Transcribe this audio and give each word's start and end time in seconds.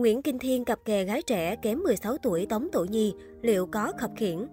Nguyễn 0.00 0.22
Kinh 0.22 0.38
Thiên 0.38 0.64
cặp 0.64 0.84
kè 0.84 1.04
gái 1.04 1.22
trẻ 1.22 1.56
kém 1.56 1.78
16 1.78 2.18
tuổi 2.18 2.46
Tống 2.46 2.68
Tổ 2.72 2.84
Nhi, 2.84 3.14
liệu 3.42 3.66
có 3.66 3.92
khập 3.98 4.10
khiển? 4.16 4.46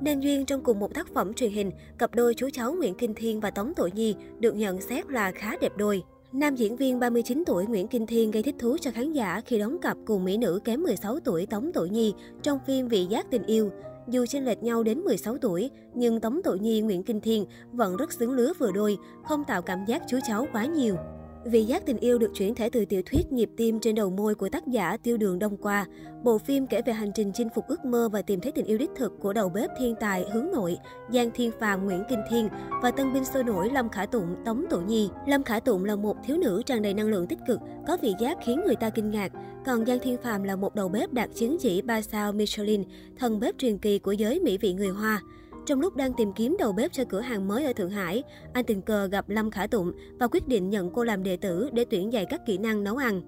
Nên 0.00 0.20
duyên 0.20 0.46
trong 0.46 0.62
cùng 0.64 0.80
một 0.80 0.94
tác 0.94 1.14
phẩm 1.14 1.34
truyền 1.34 1.50
hình, 1.50 1.70
cặp 1.98 2.14
đôi 2.14 2.34
chú 2.34 2.48
cháu 2.52 2.72
Nguyễn 2.72 2.94
Kinh 2.94 3.14
Thiên 3.14 3.40
và 3.40 3.50
Tống 3.50 3.72
Tổ 3.76 3.88
Nhi 3.94 4.14
được 4.38 4.54
nhận 4.54 4.80
xét 4.80 5.10
là 5.10 5.32
khá 5.32 5.56
đẹp 5.60 5.72
đôi. 5.76 6.02
Nam 6.32 6.54
diễn 6.54 6.76
viên 6.76 6.98
39 6.98 7.42
tuổi 7.46 7.66
Nguyễn 7.66 7.88
Kinh 7.88 8.06
Thiên 8.06 8.30
gây 8.30 8.42
thích 8.42 8.54
thú 8.58 8.76
cho 8.80 8.90
khán 8.90 9.12
giả 9.12 9.40
khi 9.46 9.58
đóng 9.58 9.78
cặp 9.82 9.96
cùng 10.06 10.24
mỹ 10.24 10.36
nữ 10.36 10.60
kém 10.64 10.82
16 10.82 11.20
tuổi 11.20 11.46
Tống 11.46 11.72
Tổ 11.72 11.84
Nhi 11.84 12.14
trong 12.42 12.58
phim 12.66 12.88
Vị 12.88 13.04
giác 13.04 13.30
tình 13.30 13.46
yêu. 13.46 13.70
Dù 14.08 14.26
chênh 14.26 14.44
lệch 14.44 14.62
nhau 14.62 14.82
đến 14.82 15.00
16 15.00 15.36
tuổi, 15.38 15.70
nhưng 15.94 16.20
Tống 16.20 16.42
Tổ 16.42 16.54
Nhi 16.54 16.80
Nguyễn 16.80 17.02
Kinh 17.02 17.20
Thiên 17.20 17.46
vẫn 17.72 17.96
rất 17.96 18.12
xứng 18.12 18.32
lứa 18.32 18.52
vừa 18.58 18.72
đôi, 18.72 18.96
không 19.28 19.44
tạo 19.44 19.62
cảm 19.62 19.84
giác 19.84 20.02
chú 20.08 20.18
cháu 20.28 20.46
quá 20.52 20.64
nhiều. 20.64 20.96
Vị 21.44 21.64
giác 21.64 21.86
tình 21.86 21.98
yêu 21.98 22.18
được 22.18 22.30
chuyển 22.34 22.54
thể 22.54 22.70
từ 22.70 22.84
tiểu 22.84 23.02
thuyết 23.06 23.32
Nhịp 23.32 23.50
tim 23.56 23.80
trên 23.80 23.94
đầu 23.94 24.10
môi 24.10 24.34
của 24.34 24.48
tác 24.48 24.66
giả 24.66 24.96
Tiêu 24.96 25.16
Đường 25.16 25.38
Đông 25.38 25.56
Qua. 25.56 25.86
Bộ 26.22 26.38
phim 26.38 26.66
kể 26.66 26.82
về 26.82 26.92
hành 26.92 27.12
trình 27.14 27.32
chinh 27.34 27.48
phục 27.54 27.64
ước 27.68 27.84
mơ 27.84 28.08
và 28.12 28.22
tìm 28.22 28.40
thấy 28.40 28.52
tình 28.52 28.66
yêu 28.66 28.78
đích 28.78 28.90
thực 28.96 29.12
của 29.20 29.32
đầu 29.32 29.48
bếp 29.48 29.70
thiên 29.78 29.94
tài 30.00 30.24
hướng 30.32 30.46
nội 30.52 30.76
Giang 31.12 31.30
Thiên 31.30 31.50
Phàm 31.60 31.84
Nguyễn 31.84 32.02
Kinh 32.08 32.20
Thiên 32.30 32.48
và 32.82 32.90
tân 32.90 33.12
binh 33.12 33.24
sôi 33.24 33.44
nổi 33.44 33.70
Lâm 33.70 33.88
Khả 33.88 34.06
Tụng 34.06 34.36
Tống 34.44 34.64
Tổ 34.70 34.80
Nhi. 34.80 35.08
Lâm 35.26 35.42
Khả 35.42 35.60
Tụng 35.60 35.84
là 35.84 35.96
một 35.96 36.16
thiếu 36.24 36.36
nữ 36.36 36.62
tràn 36.66 36.82
đầy 36.82 36.94
năng 36.94 37.08
lượng 37.08 37.26
tích 37.26 37.38
cực, 37.48 37.60
có 37.86 37.96
vị 38.02 38.14
giác 38.20 38.38
khiến 38.44 38.60
người 38.66 38.76
ta 38.76 38.90
kinh 38.90 39.10
ngạc. 39.10 39.32
Còn 39.66 39.86
Giang 39.86 39.98
Thiên 39.98 40.16
Phàm 40.22 40.42
là 40.42 40.56
một 40.56 40.74
đầu 40.74 40.88
bếp 40.88 41.12
đạt 41.12 41.30
chứng 41.34 41.56
chỉ 41.60 41.82
3 41.82 42.02
sao 42.02 42.32
Michelin, 42.32 42.84
thần 43.18 43.40
bếp 43.40 43.58
truyền 43.58 43.78
kỳ 43.78 43.98
của 43.98 44.12
giới 44.12 44.40
mỹ 44.40 44.58
vị 44.58 44.74
người 44.74 44.88
Hoa. 44.88 45.22
Trong 45.66 45.80
lúc 45.80 45.96
đang 45.96 46.12
tìm 46.14 46.32
kiếm 46.32 46.56
đầu 46.58 46.72
bếp 46.72 46.92
cho 46.92 47.04
cửa 47.08 47.20
hàng 47.20 47.48
mới 47.48 47.64
ở 47.64 47.72
Thượng 47.72 47.90
Hải, 47.90 48.22
anh 48.52 48.64
tình 48.64 48.82
cờ 48.82 49.06
gặp 49.06 49.28
Lâm 49.28 49.50
Khả 49.50 49.66
Tụng 49.66 49.92
và 50.18 50.26
quyết 50.26 50.48
định 50.48 50.70
nhận 50.70 50.90
cô 50.90 51.04
làm 51.04 51.22
đệ 51.22 51.36
tử 51.36 51.70
để 51.72 51.84
tuyển 51.90 52.12
dạy 52.12 52.26
các 52.30 52.46
kỹ 52.46 52.58
năng 52.58 52.84
nấu 52.84 52.96
ăn. 52.96 53.22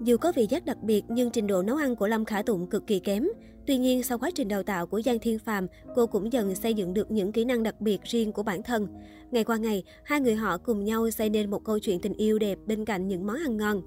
Dù 0.00 0.16
có 0.16 0.32
vị 0.36 0.46
giác 0.50 0.64
đặc 0.64 0.76
biệt 0.82 1.04
nhưng 1.08 1.30
trình 1.30 1.46
độ 1.46 1.62
nấu 1.62 1.76
ăn 1.76 1.96
của 1.96 2.08
Lâm 2.08 2.24
Khả 2.24 2.42
Tụng 2.42 2.66
cực 2.66 2.86
kỳ 2.86 2.98
kém. 2.98 3.28
Tuy 3.66 3.78
nhiên, 3.78 4.02
sau 4.02 4.18
quá 4.18 4.30
trình 4.34 4.48
đào 4.48 4.62
tạo 4.62 4.86
của 4.86 5.02
Giang 5.02 5.18
Thiên 5.18 5.38
Phàm, 5.38 5.66
cô 5.94 6.06
cũng 6.06 6.32
dần 6.32 6.54
xây 6.54 6.74
dựng 6.74 6.94
được 6.94 7.10
những 7.10 7.32
kỹ 7.32 7.44
năng 7.44 7.62
đặc 7.62 7.80
biệt 7.80 8.00
riêng 8.04 8.32
của 8.32 8.42
bản 8.42 8.62
thân. 8.62 8.86
Ngày 9.30 9.44
qua 9.44 9.56
ngày, 9.56 9.84
hai 10.04 10.20
người 10.20 10.34
họ 10.34 10.58
cùng 10.58 10.84
nhau 10.84 11.10
xây 11.10 11.30
nên 11.30 11.50
một 11.50 11.64
câu 11.64 11.78
chuyện 11.78 12.00
tình 12.00 12.14
yêu 12.14 12.38
đẹp 12.38 12.58
bên 12.66 12.84
cạnh 12.84 13.08
những 13.08 13.26
món 13.26 13.36
ăn 13.36 13.56
ngon. 13.56 13.82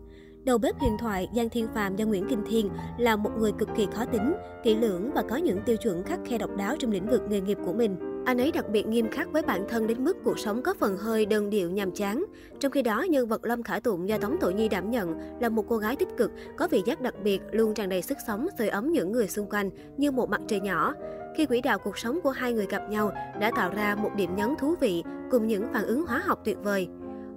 Đầu 0.46 0.58
bếp 0.58 0.80
huyền 0.80 0.98
thoại 0.98 1.30
Giang 1.36 1.50
Thiên 1.50 1.68
Phạm 1.74 1.96
và 1.96 2.06
Nguyễn 2.06 2.26
Kinh 2.30 2.44
Thiên 2.48 2.70
là 2.98 3.16
một 3.16 3.30
người 3.38 3.52
cực 3.52 3.70
kỳ 3.76 3.88
khó 3.94 4.06
tính, 4.06 4.34
kỹ 4.64 4.76
lưỡng 4.76 5.12
và 5.14 5.24
có 5.30 5.36
những 5.36 5.60
tiêu 5.66 5.78
chuẩn 5.78 6.04
khắc 6.04 6.20
khe 6.26 6.38
độc 6.38 6.50
đáo 6.58 6.76
trong 6.80 6.92
lĩnh 6.92 7.10
vực 7.10 7.22
nghề 7.30 7.42
nghiệp 7.42 7.58
của 7.66 7.74
mình. 7.74 8.24
Anh 8.26 8.38
ấy 8.38 8.52
đặc 8.52 8.70
biệt 8.70 8.88
nghiêm 8.88 9.08
khắc 9.12 9.32
với 9.32 9.42
bản 9.42 9.66
thân 9.70 9.88
đến 9.88 10.04
mức 10.04 10.18
cuộc 10.24 10.40
sống 10.40 10.62
có 10.62 10.74
phần 10.80 10.98
hơi 10.98 11.26
đơn 11.26 11.50
điệu 11.50 11.72
nhàm 11.72 11.92
chán. 11.92 12.26
Trong 12.60 12.72
khi 12.72 12.82
đó, 12.82 13.02
nhân 13.02 13.28
vật 13.28 13.46
Lâm 13.46 13.64
Khả 13.64 13.80
Tụng 13.80 14.10
do 14.10 14.18
Tống 14.18 14.38
Tổ 14.42 14.50
Nhi 14.50 14.70
đảm 14.70 14.92
nhận 14.92 15.16
là 15.40 15.50
một 15.50 15.66
cô 15.70 15.78
gái 15.78 15.96
tích 15.96 16.10
cực, 16.18 16.32
có 16.58 16.68
vị 16.68 16.84
giác 16.86 17.02
đặc 17.02 17.14
biệt, 17.24 17.42
luôn 17.52 17.74
tràn 17.74 17.90
đầy 17.90 18.02
sức 18.02 18.18
sống, 18.28 18.48
sưởi 18.58 18.68
ấm 18.68 18.92
những 18.92 19.12
người 19.12 19.28
xung 19.28 19.50
quanh 19.50 19.70
như 19.98 20.12
một 20.12 20.30
mặt 20.30 20.42
trời 20.48 20.60
nhỏ. 20.60 20.94
Khi 21.38 21.46
quỹ 21.46 21.62
đạo 21.62 21.78
cuộc 21.80 21.98
sống 21.98 22.20
của 22.24 22.32
hai 22.32 22.54
người 22.54 22.66
gặp 22.70 22.90
nhau 22.90 23.12
đã 23.40 23.52
tạo 23.56 23.72
ra 23.76 23.96
một 23.96 24.10
điểm 24.16 24.36
nhấn 24.36 24.56
thú 24.60 24.76
vị 24.80 25.04
cùng 25.32 25.48
những 25.48 25.68
phản 25.74 25.86
ứng 25.86 26.06
hóa 26.08 26.22
học 26.26 26.42
tuyệt 26.46 26.58
vời. 26.64 26.88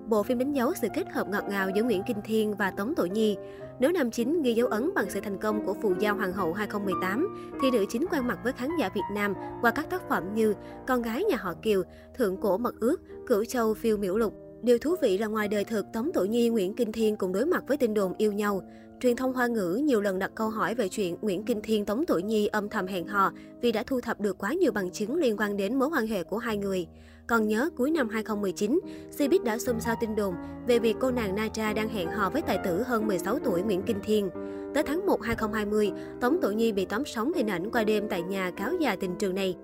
Bộ 0.09 0.23
phim 0.23 0.39
đánh 0.39 0.53
dấu 0.53 0.75
sự 0.75 0.89
kết 0.95 1.13
hợp 1.13 1.29
ngọt 1.29 1.45
ngào 1.49 1.71
giữa 1.71 1.83
Nguyễn 1.83 2.03
Kinh 2.07 2.17
Thiên 2.25 2.55
và 2.55 2.71
Tống 2.71 2.95
Tổ 2.95 3.05
Nhi. 3.05 3.37
Nếu 3.81 3.93
nam 3.93 4.11
chính 4.11 4.43
ghi 4.43 4.55
dấu 4.55 4.69
ấn 4.69 4.91
bằng 4.95 5.11
sự 5.11 5.21
thành 5.21 5.39
công 5.39 5.67
của 5.67 5.75
Phù 5.83 5.95
Giao 6.01 6.17
Hoàng 6.17 6.33
hậu 6.33 6.53
2018, 6.53 7.29
thì 7.63 7.71
nữ 7.71 7.85
chính 7.89 8.07
quen 8.11 8.27
mặt 8.27 8.39
với 8.45 8.53
khán 8.53 8.71
giả 8.81 8.91
Việt 8.95 9.01
Nam 9.15 9.35
qua 9.61 9.71
các 9.71 9.91
tác 9.91 10.09
phẩm 10.09 10.35
như 10.35 10.55
Con 10.87 11.03
gái 11.03 11.25
nhà 11.25 11.37
họ 11.37 11.55
Kiều, 11.63 11.83
Thượng 12.19 12.37
cổ 12.37 12.59
mật 12.59 12.75
ước, 12.81 13.01
Cửu 13.27 13.45
Châu 13.45 13.75
phiêu 13.75 13.97
miễu 13.97 14.17
lục. 14.17 14.35
Điều 14.63 14.79
thú 14.79 14.95
vị 15.03 15.19
là 15.19 15.27
ngoài 15.27 15.49
đời 15.49 15.65
thực, 15.65 15.87
Tống 15.93 16.11
Tổ 16.15 16.25
Nhi, 16.25 16.49
Nguyễn 16.49 16.75
Kinh 16.75 16.93
Thiên 16.93 17.17
cùng 17.17 17.33
đối 17.33 17.47
mặt 17.47 17.65
với 17.69 17.77
tin 17.77 17.95
đồn 17.95 18.15
yêu 18.19 18.33
nhau. 18.33 18.63
Truyền 19.01 19.17
thông 19.17 19.33
Hoa 19.33 19.47
ngữ 19.47 19.81
nhiều 19.85 20.01
lần 20.01 20.19
đặt 20.19 20.31
câu 20.35 20.49
hỏi 20.49 20.75
về 20.75 20.89
chuyện 20.89 21.17
Nguyễn 21.21 21.45
Kinh 21.45 21.63
Thiên 21.63 21.85
Tống 21.85 22.05
tuổi 22.07 22.23
Nhi 22.23 22.47
âm 22.47 22.69
thầm 22.69 22.87
hẹn 22.87 23.07
hò 23.07 23.33
vì 23.63 23.73
đã 23.73 23.83
thu 23.83 24.01
thập 24.01 24.21
được 24.21 24.39
quá 24.39 24.53
nhiều 24.53 24.73
bằng 24.73 24.91
chứng 24.91 25.17
liên 25.17 25.37
quan 25.37 25.57
đến 25.57 25.79
mối 25.79 25.89
quan 25.89 26.07
hệ 26.07 26.25
của 26.25 26.39
hai 26.39 26.57
người. 26.57 26.87
Còn 27.27 27.49
nhớ 27.49 27.71
cuối 27.77 27.91
năm 27.91 28.09
2019, 28.09 28.81
Cbiz 29.19 29.45
đã 29.45 29.59
xôn 29.59 29.81
xao 29.81 29.97
tin 30.01 30.17
đồn 30.17 30.35
về 30.67 30.79
việc 30.79 30.97
cô 31.01 31.11
nàng 31.11 31.37
Naja 31.37 31.75
đang 31.75 31.89
hẹn 31.89 32.09
hò 32.09 32.31
với 32.31 32.43
tài 32.43 32.59
tử 32.65 32.83
hơn 32.83 33.07
16 33.07 33.39
tuổi 33.39 33.63
Nguyễn 33.63 33.83
Kinh 33.83 34.01
Thiên. 34.03 34.31
Tới 34.75 34.83
tháng 34.83 35.07
1 35.07 35.23
2020, 35.23 35.93
Tống 36.21 36.41
Tổ 36.43 36.51
Nhi 36.51 36.73
bị 36.73 36.85
tóm 36.85 37.03
sóng 37.07 37.33
hình 37.33 37.51
ảnh 37.51 37.71
qua 37.71 37.85
đêm 37.85 38.09
tại 38.09 38.23
nhà 38.23 38.51
cáo 38.51 38.73
già 38.81 38.97
tình 38.97 39.15
trường 39.19 39.35
này. 39.35 39.57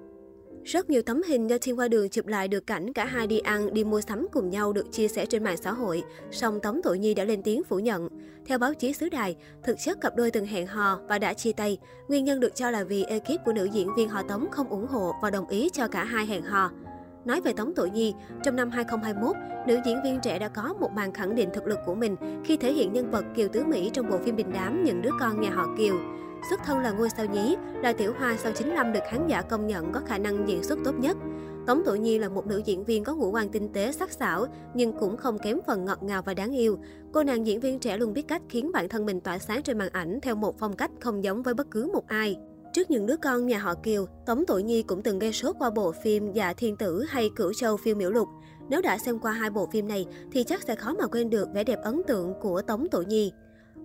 Rất 0.65 0.91
nhiều 0.91 1.03
tấm 1.03 1.23
hình 1.23 1.47
do 1.47 1.57
Thiên 1.61 1.79
Qua 1.79 1.89
Đường 1.89 2.09
chụp 2.09 2.27
lại 2.27 2.49
được 2.49 2.67
cảnh 2.67 2.93
cả 2.93 3.05
hai 3.05 3.27
đi 3.27 3.39
ăn, 3.39 3.75
đi 3.75 3.85
mua 3.85 4.01
sắm 4.01 4.27
cùng 4.33 4.51
nhau 4.51 4.73
được 4.73 4.93
chia 4.93 5.09
sẻ 5.09 5.27
trên 5.27 5.45
mạng 5.45 5.57
xã 5.57 5.73
hội, 5.73 6.03
song 6.31 6.61
Tống 6.61 6.81
Tổ 6.83 6.95
Nhi 6.95 7.15
đã 7.15 7.25
lên 7.25 7.43
tiếng 7.43 7.65
phủ 7.65 7.79
nhận. 7.79 8.09
Theo 8.47 8.59
báo 8.59 8.75
chí 8.75 8.93
xứ 8.93 9.09
đài, 9.09 9.37
thực 9.63 9.77
chất 9.85 10.01
cặp 10.01 10.17
đôi 10.17 10.31
từng 10.31 10.47
hẹn 10.47 10.67
hò 10.67 11.01
và 11.09 11.19
đã 11.19 11.35
chia 11.35 11.53
tay. 11.53 11.79
Nguyên 12.09 12.25
nhân 12.25 12.41
được 12.41 12.55
cho 12.55 12.71
là 12.71 12.85
vì 12.85 13.05
ekip 13.05 13.45
của 13.45 13.53
nữ 13.53 13.65
diễn 13.65 13.95
viên 13.97 14.09
họ 14.09 14.23
Tống 14.23 14.51
không 14.51 14.69
ủng 14.69 14.87
hộ 14.87 15.13
và 15.23 15.31
đồng 15.31 15.49
ý 15.49 15.69
cho 15.73 15.89
cả 15.89 16.05
hai 16.05 16.27
hẹn 16.27 16.43
hò. 16.43 16.71
Nói 17.25 17.41
về 17.41 17.53
Tống 17.53 17.75
Tổ 17.75 17.87
Nhi, 17.87 18.15
trong 18.45 18.57
năm 18.57 18.71
2021, 18.71 19.37
nữ 19.67 19.79
diễn 19.87 20.03
viên 20.05 20.21
trẻ 20.21 20.39
đã 20.39 20.49
có 20.49 20.75
một 20.81 20.91
màn 20.93 21.13
khẳng 21.13 21.35
định 21.35 21.49
thực 21.55 21.67
lực 21.67 21.79
của 21.87 21.95
mình 21.95 22.17
khi 22.45 22.57
thể 22.57 22.73
hiện 22.73 22.93
nhân 22.93 23.11
vật 23.11 23.25
Kiều 23.37 23.49
Tứ 23.49 23.65
Mỹ 23.65 23.91
trong 23.93 24.11
bộ 24.11 24.19
phim 24.19 24.37
đình 24.37 24.53
đám 24.53 24.85
Những 24.85 25.03
đứa 25.03 25.13
con 25.21 25.41
nhà 25.41 25.51
họ 25.51 25.67
Kiều. 25.79 25.95
Xuất 26.51 26.61
thân 26.65 26.79
là 26.79 26.91
ngôi 26.91 27.11
sao 27.11 27.27
nhí, 27.27 27.57
là 27.83 27.93
tiểu 27.93 28.13
hoa 28.19 28.37
sau 28.37 28.53
95 28.53 28.93
được 28.93 29.01
khán 29.11 29.27
giả 29.27 29.43
công 29.43 29.67
nhận 29.67 29.93
có 29.93 30.01
khả 30.07 30.19
năng 30.19 30.49
diễn 30.49 30.63
xuất 30.63 30.79
tốt 30.85 30.95
nhất. 30.99 31.17
Tống 31.67 31.83
Tổ 31.85 31.95
Nhi 31.95 32.19
là 32.19 32.29
một 32.29 32.47
nữ 32.47 32.63
diễn 32.65 32.85
viên 32.85 33.05
có 33.05 33.15
ngũ 33.15 33.31
quan 33.31 33.49
tinh 33.49 33.73
tế, 33.73 33.93
sắc 33.93 34.13
sảo, 34.13 34.47
nhưng 34.75 34.93
cũng 34.93 35.17
không 35.17 35.39
kém 35.39 35.59
phần 35.67 35.85
ngọt 35.85 36.03
ngào 36.03 36.23
và 36.23 36.35
đáng 36.35 36.53
yêu. 36.53 36.79
Cô 37.13 37.23
nàng 37.23 37.47
diễn 37.47 37.61
viên 37.61 37.79
trẻ 37.79 37.97
luôn 37.97 38.13
biết 38.13 38.29
cách 38.29 38.43
khiến 38.49 38.73
bản 38.73 38.89
thân 38.89 39.07
mình 39.07 39.21
tỏa 39.21 39.39
sáng 39.39 39.63
trên 39.63 39.79
màn 39.79 39.89
ảnh 39.93 40.19
theo 40.23 40.35
một 40.35 40.59
phong 40.59 40.77
cách 40.77 40.91
không 41.01 41.25
giống 41.25 41.43
với 41.43 41.55
bất 41.55 41.71
cứ 41.71 41.91
một 41.93 42.09
ai. 42.09 42.37
Trước 42.73 42.91
những 42.91 43.07
đứa 43.07 43.17
con 43.17 43.47
nhà 43.47 43.59
họ 43.59 43.75
Kiều, 43.75 44.07
Tống 44.27 44.47
Tổ 44.47 44.59
Nhi 44.59 44.83
cũng 44.83 45.03
từng 45.03 45.19
gây 45.19 45.33
sốt 45.33 45.57
qua 45.59 45.71
bộ 45.71 45.93
phim 45.93 46.33
Dạ 46.33 46.53
Thiên 46.53 46.77
Tử 46.77 47.05
hay 47.09 47.31
Cửu 47.37 47.53
Châu 47.53 47.77
phiêu 47.77 47.95
Miểu 47.95 48.11
lục. 48.11 48.29
Nếu 48.69 48.83
đã 48.83 48.99
xem 48.99 49.19
qua 49.19 49.33
hai 49.33 49.51
bộ 49.51 49.69
phim 49.73 49.89
này 49.89 50.07
thì 50.33 50.45
chắc 50.45 50.63
sẽ 50.63 50.75
khó 50.75 50.95
mà 50.95 51.07
quên 51.07 51.31
được 51.31 51.49
vẻ 51.55 51.65
đẹp 51.65 51.79
ấn 51.83 52.03
tượng 52.07 52.35
của 52.41 52.63
Tống 52.63 52.87
Tổ 52.91 53.03
Nhi. 53.03 53.33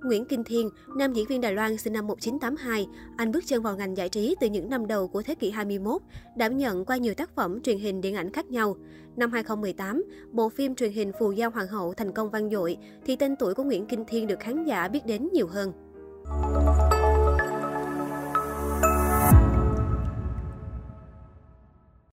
Nguyễn 0.03 0.25
Kinh 0.25 0.43
Thiên, 0.43 0.69
nam 0.95 1.13
diễn 1.13 1.25
viên 1.25 1.41
Đài 1.41 1.53
Loan 1.53 1.77
sinh 1.77 1.93
năm 1.93 2.07
1982, 2.07 2.87
anh 3.17 3.31
bước 3.31 3.43
chân 3.47 3.63
vào 3.63 3.75
ngành 3.75 3.97
giải 3.97 4.09
trí 4.09 4.35
từ 4.39 4.47
những 4.47 4.69
năm 4.69 4.87
đầu 4.87 5.07
của 5.07 5.21
thế 5.21 5.35
kỷ 5.35 5.51
21, 5.51 6.01
đảm 6.35 6.57
nhận 6.57 6.85
qua 6.85 6.97
nhiều 6.97 7.13
tác 7.13 7.35
phẩm 7.35 7.61
truyền 7.61 7.77
hình 7.77 8.01
điện 8.01 8.15
ảnh 8.15 8.31
khác 8.33 8.51
nhau. 8.51 8.75
Năm 9.15 9.31
2018, 9.31 10.03
bộ 10.31 10.49
phim 10.49 10.75
truyền 10.75 10.91
hình 10.91 11.11
Phù 11.19 11.31
Giao 11.31 11.49
Hoàng 11.49 11.67
hậu 11.67 11.93
thành 11.93 12.11
công 12.11 12.29
vang 12.29 12.49
dội, 12.49 12.77
thì 13.05 13.15
tên 13.15 13.35
tuổi 13.35 13.53
của 13.53 13.63
Nguyễn 13.63 13.85
Kinh 13.85 14.05
Thiên 14.07 14.27
được 14.27 14.39
khán 14.39 14.63
giả 14.63 14.87
biết 14.87 15.05
đến 15.05 15.29
nhiều 15.33 15.47
hơn. 15.47 15.71